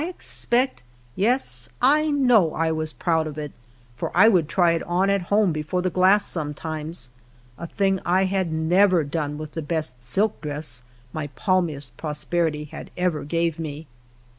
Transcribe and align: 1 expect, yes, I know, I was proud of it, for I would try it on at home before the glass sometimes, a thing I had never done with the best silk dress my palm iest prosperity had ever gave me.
1 0.01 0.09
expect, 0.09 0.81
yes, 1.15 1.69
I 1.79 2.09
know, 2.09 2.55
I 2.55 2.71
was 2.71 2.91
proud 2.91 3.27
of 3.27 3.37
it, 3.37 3.51
for 3.95 4.11
I 4.17 4.29
would 4.29 4.49
try 4.49 4.71
it 4.71 4.81
on 4.81 5.11
at 5.11 5.21
home 5.29 5.51
before 5.51 5.83
the 5.83 5.91
glass 5.91 6.25
sometimes, 6.25 7.11
a 7.55 7.67
thing 7.67 7.99
I 8.03 8.23
had 8.23 8.51
never 8.51 9.03
done 9.03 9.37
with 9.37 9.51
the 9.51 9.61
best 9.61 10.03
silk 10.03 10.41
dress 10.41 10.81
my 11.13 11.27
palm 11.27 11.67
iest 11.67 11.97
prosperity 11.97 12.63
had 12.63 12.89
ever 12.97 13.23
gave 13.23 13.59
me. 13.59 13.85